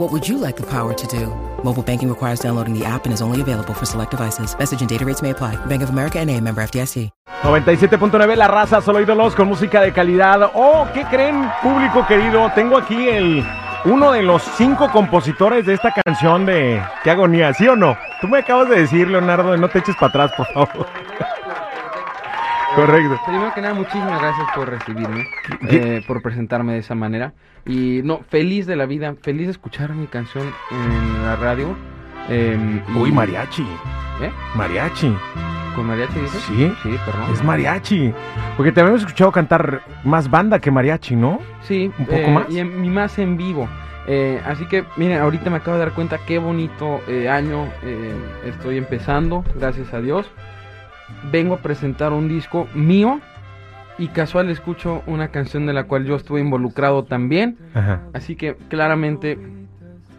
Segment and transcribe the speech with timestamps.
[0.00, 1.26] What would you like the power to do?
[1.62, 4.56] Mobile banking requires downloading the app and is only available for select devices.
[4.58, 5.56] Message and data rates may apply.
[5.66, 7.10] Bank of America and a member FDIC.
[7.42, 10.52] 97.9 La Raza, solo ídolos con música de calidad.
[10.54, 12.50] Oh, ¿qué creen, público querido?
[12.54, 13.46] Tengo aquí el
[13.84, 17.94] uno de los cinco compositores de esta canción de Qué agonía, ¿sí o no?
[18.22, 20.86] Tú me acabas de decir, Leonardo, no te eches para atrás, por favor.
[22.74, 23.18] Correcto.
[23.26, 25.26] Primero que nada, muchísimas gracias por recibirme,
[25.68, 27.32] eh, por presentarme de esa manera.
[27.66, 31.76] Y no, feliz de la vida, feliz de escuchar mi canción en la radio.
[32.28, 32.56] eh,
[32.88, 33.62] y- Uy, mariachi.
[34.22, 34.30] ¿Eh?
[34.54, 35.12] Mariachi.
[35.74, 36.40] ¿Con mariachi dices?
[36.42, 36.72] Sí.
[36.82, 37.32] Sí, perdón.
[37.32, 38.12] Es mariachi.
[38.56, 41.40] Porque te habíamos escuchado cantar más banda que mariachi, ¿no?
[41.62, 42.50] Sí, ¿Un poco eh, más?
[42.50, 43.68] Y, en- y más en vivo.
[44.06, 48.14] Eh, así que, miren, ahorita me acabo de dar cuenta qué bonito eh, año eh,
[48.46, 50.30] estoy empezando, gracias a Dios.
[51.30, 53.20] Vengo a presentar un disco mío
[53.98, 57.58] y casual escucho una canción de la cual yo estuve involucrado también.
[57.74, 58.00] Ajá.
[58.14, 59.38] Así que claramente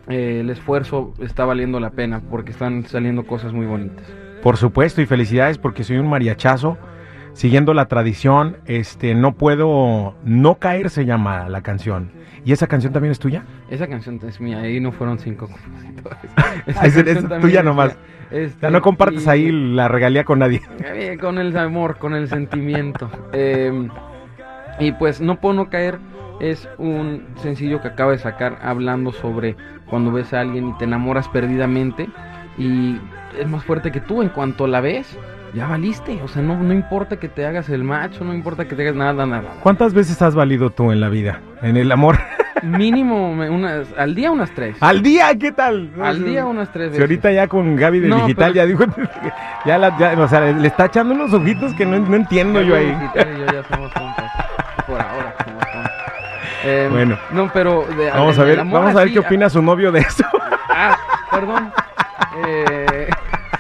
[0.07, 4.05] eh, el esfuerzo está valiendo la pena porque están saliendo cosas muy bonitas.
[4.43, 6.77] Por supuesto, y felicidades porque soy un mariachazo.
[7.33, 12.11] Siguiendo la tradición, este, no puedo no caer se llama la canción.
[12.43, 13.43] ¿Y esa canción también es tuya?
[13.69, 16.19] Esa canción es mía, ahí no fueron cinco compositores.
[16.67, 17.97] Esa es- tuya nomás.
[18.31, 20.61] Este, O sea, no compartes y- ahí la regalía con nadie.
[20.85, 23.09] Eh, Con el amor, con el sentimiento.
[23.33, 23.87] Eh,
[24.79, 25.99] y pues No Puedo No Caer
[26.39, 29.55] es un sencillo que acabo de sacar hablando sobre
[29.85, 32.09] cuando ves a alguien y te enamoras perdidamente
[32.57, 32.97] y
[33.39, 35.17] es más fuerte que tú en cuanto la ves.
[35.53, 38.75] Ya valiste, o sea, no, no importa que te hagas el macho, no importa que
[38.75, 39.49] te hagas nada, nada.
[39.61, 41.41] ¿Cuántas veces has valido tú en la vida?
[41.61, 42.17] En el amor.
[42.63, 44.77] Mínimo unas, al día unas tres.
[44.79, 45.35] ¡Al día!
[45.37, 45.89] ¿Qué tal?
[46.01, 46.97] Al día unas tres veces.
[46.97, 48.85] Si ahorita ya con Gaby de No, digital pero- ya dijo,
[49.65, 52.75] ya, la, ya, o sea, le está echando unos ojitos que no, no entiendo yo
[52.75, 52.85] ahí.
[52.91, 53.91] Digital y yo ya somos.
[54.87, 55.63] Por ahora somos.
[56.63, 57.17] Eh, Bueno.
[57.31, 57.85] No, pero...
[57.97, 60.23] de- Vamos a ver, vamos a ver así, qué opina su novio de eso.
[60.69, 60.95] Ah,
[61.31, 61.71] perdón.
[62.47, 62.80] Eh,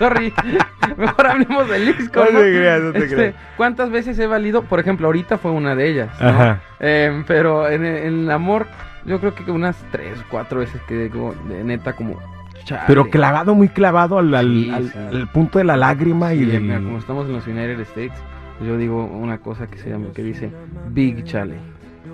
[0.01, 0.33] sorry.
[0.97, 2.19] Mejor hablemos del disco.
[2.25, 2.39] No ¿no?
[2.39, 3.35] te creas, no te Este, creas.
[3.57, 4.63] ¿Cuántas veces he valido?
[4.63, 6.09] Por ejemplo, ahorita fue una de ellas.
[6.19, 6.27] ¿no?
[6.29, 6.61] Ajá.
[6.79, 7.95] Eh, pero en, en
[8.25, 8.67] el amor,
[9.05, 12.19] yo creo que unas tres, cuatro veces que digo, de neta, como.
[12.65, 12.81] chale.
[12.87, 14.97] Pero clavado, muy clavado al, al- Sí, al- sí.
[14.97, 16.61] al punto de la lágrima y del...
[16.61, 18.13] mira, como estamos en los United States,
[18.57, 20.51] pues yo digo una cosa que se llama, que dice
[20.89, 21.55] Big Chale.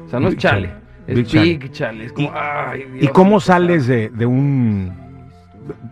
[0.06, 0.80] O sea, no es chale, chale.
[1.08, 1.44] es Big chale.
[1.58, 2.06] Big Chale.
[2.06, 3.60] Es como, ay, ¿Y Dios, cómo qué pesado.
[3.60, 5.07] sales de, de un...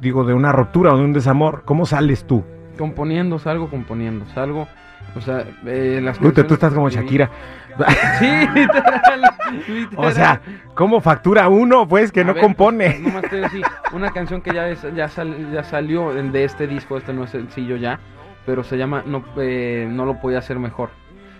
[0.02, 1.64] Digo, de una ruptura o de un desamor?
[1.66, 2.44] ¿Cómo sales tú?
[2.78, 4.68] Componiendo, salgo componiendo, salgo.
[5.16, 7.30] O sea, eh, las Tú, estás como Shakira.
[8.20, 9.02] Sí, literal,
[9.68, 10.06] literal.
[10.06, 10.40] O sea,
[10.76, 12.86] ¿cómo factura uno, pues, que A no ver, compone?
[12.92, 16.24] pues, nomás te digo así, una canción que ya, es- ya, sal- ya salió de
[16.24, 18.00] de este disco, este no es sencillo ya,
[18.46, 20.90] pero se llama No, eh, no lo podía hacer mejor.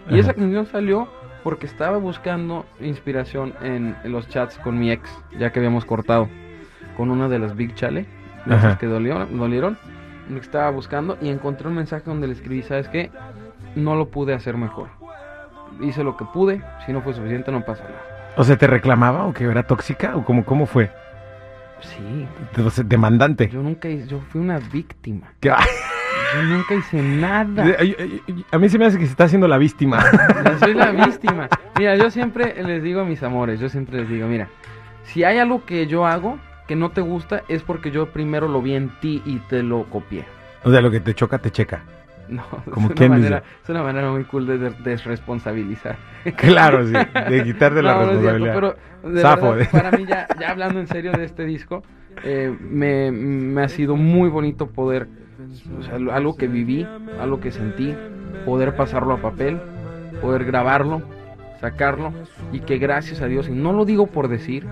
[0.10, 0.20] Y Ajá.
[0.20, 1.08] esa canción salió
[1.42, 5.10] porque estaba buscando inspiración en, en los chats con mi ex,
[5.40, 6.28] ya que habíamos cortado
[6.98, 8.06] con una de las Big Chale,
[8.46, 9.78] de esas que dolieron.
[10.30, 13.12] Lo que estaba buscando y encontré un mensaje donde le escribí, ¿sabes qué?
[13.76, 14.88] No lo pude hacer mejor.
[15.82, 18.02] Hice lo que pude, si no fue suficiente no pasa nada.
[18.38, 20.16] ¿O sea, te reclamaba o que era tóxica?
[20.16, 20.90] ¿O cómo, cómo fue?
[21.82, 22.28] Sí,
[22.72, 23.50] sea, demandante.
[23.50, 25.34] yo nunca hice, yo fui una víctima.
[25.40, 25.50] Que-
[26.34, 27.64] Yo nunca hice nada.
[28.52, 30.04] A mí se me hace que se está haciendo la víctima.
[30.44, 31.48] Yo soy la víctima.
[31.78, 34.50] Mira, yo siempre les digo a mis amores, yo siempre les digo, mira,
[35.04, 36.38] si hay algo que yo hago
[36.68, 39.84] que no te gusta es porque yo primero lo vi en ti y te lo
[39.86, 40.26] copié.
[40.64, 41.84] O sea, lo que te choca, te checa.
[42.28, 43.52] No, Como es, una manera, dice.
[43.64, 45.96] es una manera muy cool de des- desresponsabilizar.
[46.38, 46.94] Claro, sí.
[47.30, 48.54] De quitarte la No, no es cierto, responsabilidad.
[49.04, 49.70] pero de Zafo, verdad, ¿eh?
[49.72, 51.84] para mí ya, ya hablando en serio de este disco,
[52.24, 55.08] eh, me, me ha sido muy bonito poder,
[55.80, 56.88] o sea, algo que viví,
[57.22, 57.94] algo que sentí,
[58.44, 59.60] poder pasarlo a papel,
[60.20, 61.04] poder grabarlo,
[61.62, 62.12] sacarlo
[62.52, 64.66] y que gracias a Dios, y no lo digo por decir,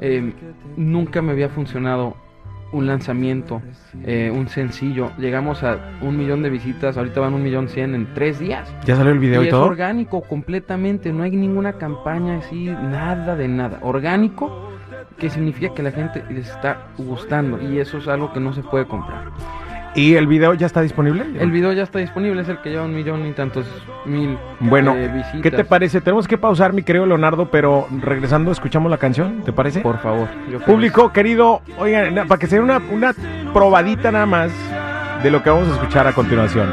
[0.00, 0.32] eh,
[0.76, 2.16] nunca me había funcionado
[2.72, 3.62] un lanzamiento,
[4.04, 5.10] eh, un sencillo.
[5.18, 8.68] Llegamos a un millón de visitas, ahorita van un millón cien en tres días.
[8.84, 9.64] ¿Ya salió el video y, Y es todo?
[9.66, 13.78] orgánico completamente, no hay ninguna campaña así, nada de nada.
[13.82, 14.70] Orgánico,
[15.18, 18.62] que significa que la gente les está gustando y eso es algo que no se
[18.62, 19.30] puede comprar.
[19.96, 21.24] ¿Y el video ya está disponible?
[21.40, 23.66] El video ya está disponible, es el que lleva un millón y tantos
[24.04, 25.40] mil Bueno, eh, visitas.
[25.42, 26.02] ¿qué te parece?
[26.02, 29.80] Tenemos que pausar, mi querido Leonardo, pero regresando escuchamos la canción, ¿te parece?
[29.80, 30.28] Por favor.
[30.50, 30.60] yo.
[30.60, 33.14] Público querido, oigan, para que se den una, una
[33.54, 34.52] probadita nada más
[35.22, 36.68] de lo que vamos a escuchar a continuación.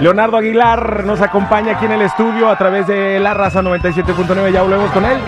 [0.00, 4.52] Leonardo Aguilar nos acompaña aquí en el estudio a través de La Raza 97.9.
[4.52, 5.18] Ya volvemos con él.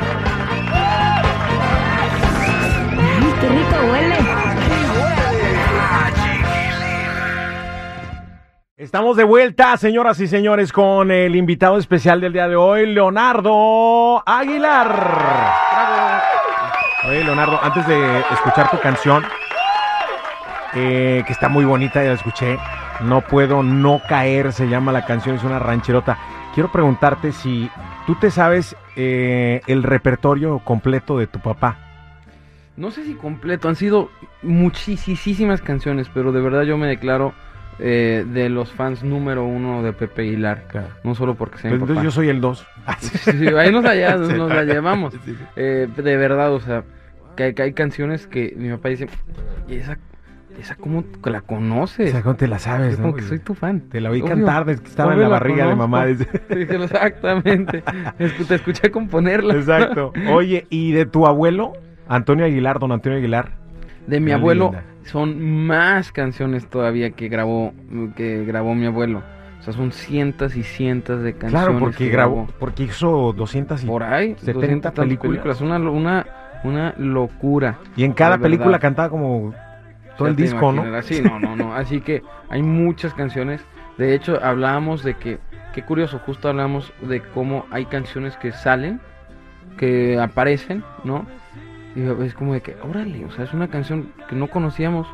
[8.88, 14.22] Estamos de vuelta, señoras y señores, con el invitado especial del día de hoy, Leonardo
[14.24, 15.12] Aguilar.
[17.06, 19.24] Oye, Leonardo, antes de escuchar tu canción,
[20.74, 22.58] eh, que está muy bonita, ya la escuché,
[23.02, 26.16] No puedo no caer, se llama la canción, es una rancherota.
[26.54, 27.70] Quiero preguntarte si
[28.06, 31.76] tú te sabes eh, el repertorio completo de tu papá.
[32.78, 34.08] No sé si completo, han sido
[34.40, 37.34] muchísimas canciones, pero de verdad yo me declaro
[37.78, 40.64] eh, de los fans número uno de Pepe Aguilar.
[40.68, 40.88] Claro.
[41.04, 42.04] No solo porque sea mi Entonces papá.
[42.04, 42.66] yo soy el 2.
[43.00, 45.14] Sí, sí, ahí nos, allá, nos la llevamos.
[45.56, 46.84] Eh, de verdad, o sea,
[47.36, 49.08] que, hay- que hay canciones que mi papá dice,
[49.68, 49.98] ¿y esa,
[50.58, 52.08] esa cómo la conoces?
[52.08, 52.96] O sea, ¿cómo te la Yo sabes?
[52.96, 53.14] como no?
[53.14, 53.80] que soy tu fan.
[53.82, 56.06] Te la oí Obvio, cantar desde que estaba en la la barriga de mamá.
[56.08, 57.82] Exactamente.
[58.48, 59.54] Te escuché componerla.
[59.54, 60.12] Exacto.
[60.32, 61.72] Oye, ¿y de tu abuelo?
[62.08, 63.52] Antonio Aguilar, don Antonio Aguilar.
[64.08, 64.84] De mi Qué abuelo linda.
[65.04, 67.72] son más canciones todavía que grabó
[68.16, 69.22] que grabó mi abuelo.
[69.60, 71.66] O sea, son cientos y cientos de canciones.
[71.66, 75.60] Claro, porque que grabó, porque hizo 200 y, por ahí 70 200 tantas películas.
[75.60, 76.26] Una, una,
[76.64, 77.78] una locura.
[77.96, 78.80] y en cada película verdad.
[78.80, 79.52] cantaba como
[80.16, 80.82] todo el disco, ¿no?
[80.82, 81.06] imaginarás.
[81.06, 81.74] Sí, no, no, no.
[81.74, 83.64] Así que hay muchas canciones.
[83.98, 85.38] De hecho, hablábamos de que,
[85.74, 89.00] qué curioso, justo hablamos de cómo hay canciones que salen,
[89.76, 91.26] que aparecen, ¿no?
[91.98, 95.06] Y es como de que, órale, o sea, es una canción que no conocíamos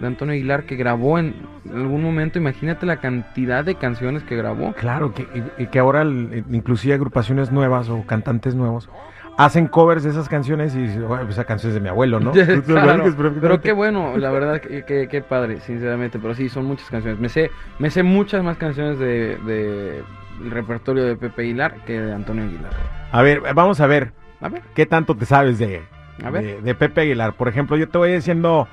[0.00, 1.34] de Antonio Aguilar que grabó en
[1.72, 2.38] algún momento.
[2.38, 4.74] Imagínate la cantidad de canciones que grabó.
[4.74, 5.26] Claro, que,
[5.58, 8.90] y- que ahora el- inclusive agrupaciones nuevas o cantantes nuevos
[9.38, 12.20] hacen covers de esas canciones y dices, "Oye, pues esa canción es de mi abuelo,
[12.20, 12.32] ¿no?
[12.66, 13.04] Claro,
[13.40, 16.18] pero qué bueno, la verdad, que- qué padre, sinceramente.
[16.18, 17.18] Pero sí, son muchas canciones.
[17.20, 20.02] Me sé, me sé muchas más canciones de, de
[20.42, 22.72] el repertorio de Pepe Aguilar que de Antonio Aguilar.
[23.12, 24.12] A ver, vamos a ver,
[24.42, 25.82] A ver, ¿qué tanto te sabes de,
[26.24, 26.42] A ver.
[26.44, 27.34] de, de Pepe Aguilar?
[27.34, 28.68] Por ejemplo, yo te voy diciendo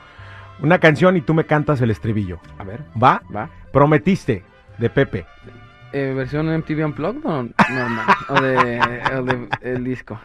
[0.62, 2.40] una canción y tú me cantas el estribillo.
[2.60, 3.22] a ver, ¿Va?
[3.36, 3.50] va.
[3.72, 4.44] Prometiste,
[4.78, 5.26] de Pepe.
[5.92, 8.06] Eh, ¿Versión MTV Unplugged o normal?
[8.30, 10.20] o de, o de el disco.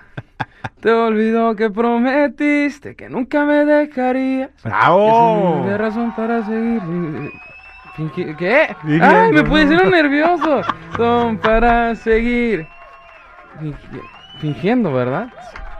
[0.81, 4.50] Te olvidó que prometiste que nunca me dejarías.
[4.64, 5.64] ¡Bravo!
[5.67, 6.81] De razón para seguir.
[8.38, 8.75] ¿Qué?
[9.00, 9.49] ¡Ay, me ¿no?
[9.49, 10.62] pusieron nervioso!
[10.97, 12.67] Son para seguir.
[13.61, 14.03] Fingi-
[14.41, 15.29] Fingiendo, ¿verdad?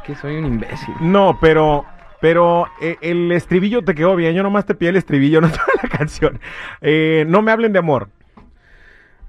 [0.09, 0.95] Que soy un imbécil.
[1.01, 1.85] No, pero,
[2.21, 4.35] pero eh, el estribillo te quedó bien.
[4.35, 6.41] Yo nomás te pide el estribillo, no toda la canción.
[6.81, 8.09] Eh, no me hablen de amor.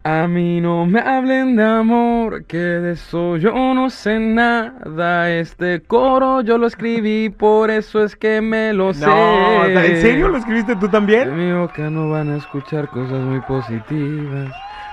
[0.02, 5.30] A mí no me hablen de amor, que de eso yo no sé nada.
[5.30, 9.06] Este coro yo lo escribí, por eso es que me lo sé.
[9.06, 11.36] No, ¿en serio lo escribiste tú De también?
[11.36, 14.50] mi boca no van a escuchar cosas muy positivas.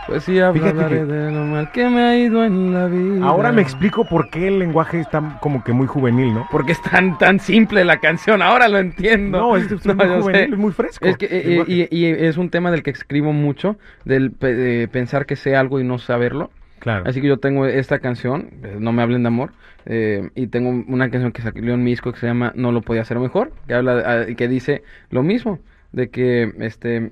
[0.06, 3.26] Pues sí, hablaré que- de lo mal que me ha ido en la vida.
[3.26, 6.46] Ahora me explico por qué el lenguaje está como que muy juvenil, ¿no?
[6.50, 9.38] Porque es tan, tan simple la canción, ahora lo entiendo.
[9.38, 11.06] No, es, No, muy juvenil, es muy fresco.
[11.06, 15.26] Es que, eh, y, y es un tema del que escribo mucho, del de pensar
[15.26, 16.50] que sé algo y no saberlo.
[16.78, 17.04] claro.
[17.08, 19.50] Así que yo tengo esta canción, eh, No me hablen de amor,
[19.86, 22.80] eh, y tengo una canción que salió en mi disco que se llama No lo
[22.82, 25.58] podía hacer mejor, que habla, ah, que dice lo mismo,
[25.92, 27.10] de que este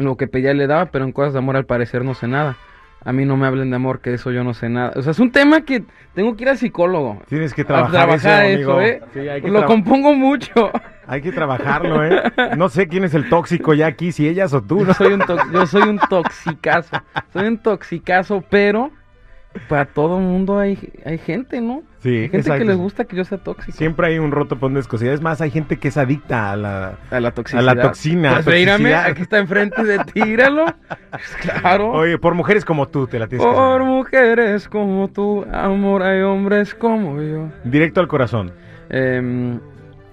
[0.00, 2.56] lo que pedía le daba, pero en cosas de amor al parecer no sé nada.
[3.02, 4.92] A mí no me hablen de amor, que eso yo no sé nada.
[4.94, 7.22] O sea, es un tema que tengo que ir al psicólogo.
[7.28, 8.80] Tienes que a trabajar, eso, amigo.
[8.82, 9.00] ¿eh?
[9.14, 10.70] Sí, hay, que Lo tra- compongo mucho.
[11.06, 12.22] hay que trabajarlo, ¿eh?
[12.58, 14.88] No sé quién es el tóxico ya aquí, si ellas o tú, ¿no?
[14.88, 16.98] Yo soy un, yo soy un toxicazo.
[17.32, 18.90] Soy un toxicazo, pero
[19.68, 21.82] para todo mundo hay, hay gente, ¿no?
[21.98, 22.60] Sí, Hay gente exacto.
[22.60, 23.76] que les gusta que yo sea tóxico.
[23.76, 25.12] Siempre hay un roto por descosidad.
[25.12, 26.98] Es más, hay gente que es adicta a la...
[27.10, 27.62] A la A toxicidad.
[27.64, 30.66] la toxina, Pues aquí está enfrente de ti, míralo.
[31.10, 31.90] Pues claro.
[31.92, 36.22] Oye, por mujeres como tú te la tienes que Por mujeres como tú, amor, hay
[36.22, 37.48] hombres como yo.
[37.64, 38.52] Directo al corazón.
[38.88, 39.58] Eh,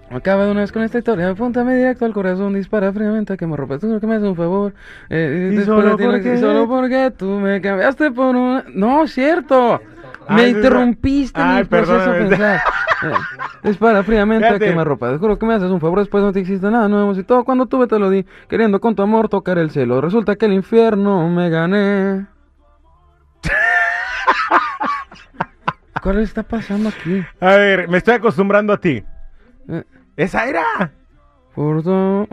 [0.10, 3.78] acaba de una vez con esta historia, apúntame directo al corazón, dispara fríamente a quemarropa.
[3.78, 4.74] Tú creo que me haces un favor.
[5.10, 8.64] Eh, Y solo porque- y solo porque tú me cambiaste por una.
[8.74, 9.82] No, cierto.
[10.30, 12.60] Me Ay, interrumpiste ay, mi proceso de pensar.
[13.64, 14.66] Dispara fríamente a Fíjate.
[14.66, 15.10] quemarropa.
[15.12, 17.14] Te juro que me haces un favor, después no te existe nada nuevo.
[17.18, 20.02] Y todo cuando tuve te lo di, queriendo con tu amor tocar el cielo.
[20.02, 22.26] Resulta que el infierno me gané.
[26.02, 27.24] ¿Cuál está pasando aquí?
[27.40, 29.04] A ver, me estoy acostumbrando a ti.
[29.70, 29.84] Eh,
[30.18, 30.92] ¡Esa era!
[31.56, 32.28] Por tu...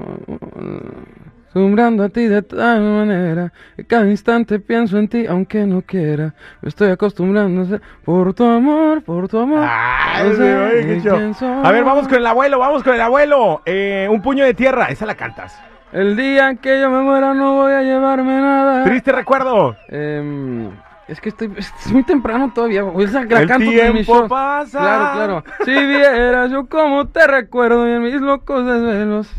[1.51, 6.35] Asombrando a ti de tal manera que cada instante pienso en ti aunque no quiera.
[6.61, 9.61] Me estoy acostumbrando a ser- por tu amor, por tu amor.
[9.65, 11.33] Ay, No sé oye, qué.
[11.63, 13.63] A ver, vamos con el abuelo, vamos con el abuelo.
[13.67, 15.57] Eh, un puño de tierra, esa la cantas.
[15.93, 18.83] El día en que yo me muera no voy a llevarme nada.
[18.83, 19.77] Triste recuerdo.
[19.87, 20.71] Em,
[21.09, 22.83] es que estoy, es muy temprano todavía.
[22.83, 23.07] güey.
[23.07, 24.29] Esa la El canto tiempo shows.
[24.29, 24.79] pasa.
[24.79, 25.45] Claro, claro.
[25.65, 29.33] Si vieras yo como te recuerdo y en mis locos desvelos.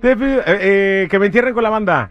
[0.00, 0.58] Te pido- eh,
[1.04, 2.10] eh, que me entierren con la banda.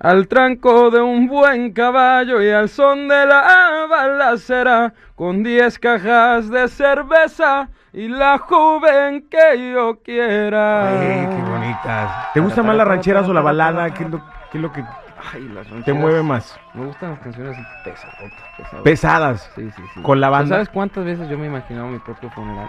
[0.00, 6.48] Al tranco de un buen caballo y al son de la balacera, con diez cajas
[6.50, 10.88] de cerveza y la joven que yo quiera.
[10.90, 12.32] Ay, qué bonitas.
[12.32, 13.90] ¿Te gusta más las rancheras o la balada?
[13.92, 14.18] ¿Qué es lo,
[14.52, 14.84] qué es lo que
[15.32, 16.58] Ay, las te mueve más?
[16.74, 18.82] Me gustan las canciones pesadotas, pesadotas.
[18.82, 19.50] Pesadas.
[19.54, 20.02] Sí, sí, sí.
[20.02, 20.56] Con la banda.
[20.56, 22.68] ¿Sabes cuántas veces yo me he imaginado mi propio funeral?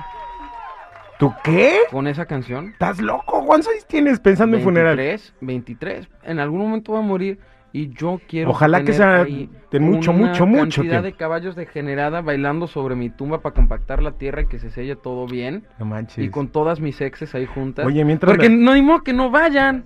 [1.20, 1.80] ¿Tú qué?
[1.92, 2.68] Con esa canción.
[2.70, 3.46] ¿Estás loco?
[3.46, 4.96] ¿Cuántos años tienes pensando en funeral?
[4.96, 6.10] 23, 23.
[6.24, 7.40] En algún momento va a morir
[7.74, 8.52] y yo quiero.
[8.52, 11.02] Ojalá que sea de mucho, mucho, mucho cantidad tiempo.
[11.04, 14.96] de caballos degenerada bailando sobre mi tumba para compactar la tierra y que se selle
[14.96, 15.66] todo bien.
[15.78, 16.24] No manches.
[16.24, 17.86] Y con todas mis exes ahí juntas.
[17.86, 19.84] Oye, mientras Porque la- no hay modo que no vayan.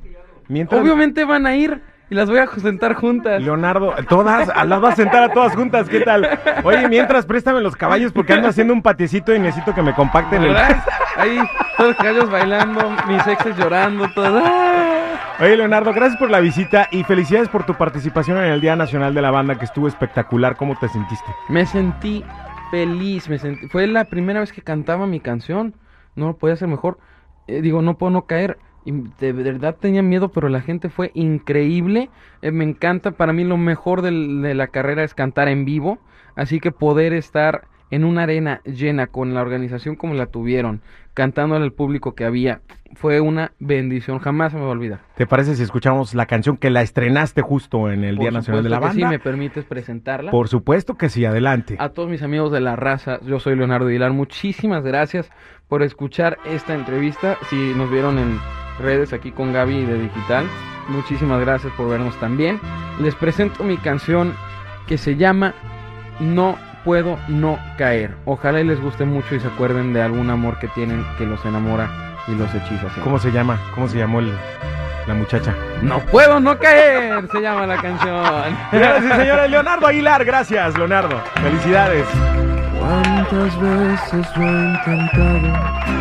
[0.47, 3.41] Mientras- Obviamente van a ir y las voy a sentar juntas.
[3.41, 6.27] Leonardo, todas, las vas a sentar a todas juntas, ¿qué tal?
[6.63, 10.43] Oye, mientras préstame los caballos porque ando haciendo un patiecito y necesito que me compacten
[10.43, 10.49] el...
[10.49, 10.83] ¿Verdad?
[11.17, 11.39] Ahí
[11.77, 14.43] todos los caballos bailando, mis exes llorando, todas.
[15.39, 19.13] Oye, Leonardo, gracias por la visita y felicidades por tu participación en el Día Nacional
[19.13, 20.55] de la Banda, que estuvo espectacular.
[20.55, 21.25] ¿Cómo te sentiste?
[21.49, 22.23] Me sentí
[22.69, 23.67] feliz, me sentí...
[23.67, 25.75] Fue la primera vez que cantaba mi canción.
[26.15, 26.99] No lo podía hacer mejor.
[27.47, 28.57] Eh, digo, no puedo no caer.
[28.85, 32.09] De verdad tenía miedo, pero la gente fue increíble.
[32.41, 33.11] Eh, me encanta.
[33.11, 35.99] Para mí lo mejor de la carrera es cantar en vivo.
[36.35, 40.81] Así que poder estar en una arena llena con la organización como la tuvieron,
[41.13, 42.61] cantando al público que había,
[42.95, 44.19] fue una bendición.
[44.19, 45.01] Jamás se me va a olvidar.
[45.15, 48.63] ¿Te parece si escuchamos la canción que la estrenaste justo en el Por Día Nacional
[48.63, 49.15] de la supuesto que Banda?
[49.15, 50.31] Sí, me permites presentarla.
[50.31, 51.75] Por supuesto que sí, adelante.
[51.79, 54.11] A todos mis amigos de la raza, yo soy Leonardo Aguilar.
[54.13, 55.29] Muchísimas gracias
[55.67, 57.37] por escuchar esta entrevista.
[57.49, 58.39] Si nos vieron en
[58.79, 60.45] redes aquí con Gaby de Digital,
[60.89, 62.59] muchísimas gracias por vernos también.
[63.01, 64.33] Les presento mi canción
[64.87, 65.53] que se llama
[66.19, 68.11] No puedo no caer.
[68.25, 71.43] Ojalá y les guste mucho y se acuerden de algún amor que tienen que los
[71.45, 71.89] enamora
[72.27, 72.87] y los hechiza.
[73.03, 73.59] ¿Cómo se llama?
[73.73, 74.33] ¿Cómo se llamó el-
[75.07, 75.53] la muchacha?
[75.81, 78.23] No puedo no caer, se llama la canción.
[78.71, 81.21] Señoras y señores, Leonardo Aguilar, gracias, Leonardo.
[81.41, 82.05] Felicidades.
[82.79, 85.37] ¿Cuántas veces lo he intentado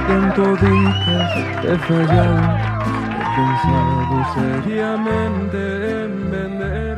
[0.09, 2.73] y en toditas he fallado?
[3.15, 6.92] He pensado seriamente en vender